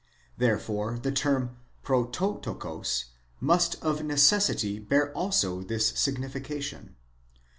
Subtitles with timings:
[0.35, 3.03] Therefore the term πρωτότοκος
[3.39, 6.95] must of necessity bear also this signification.